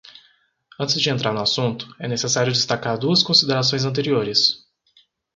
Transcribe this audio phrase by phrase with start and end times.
[0.79, 4.65] Antes de entrar no assunto, é necessário destacar duas considerações anteriores.